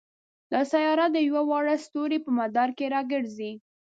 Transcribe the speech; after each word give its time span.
دا 0.51 0.61
سیاره 0.71 1.05
د 1.11 1.17
یوه 1.27 1.41
واړه 1.49 1.75
ستوري 1.85 2.19
په 2.25 2.31
مدار 2.39 2.69
کې 2.77 2.85
را 2.93 3.01
ګرځي. 3.11 3.51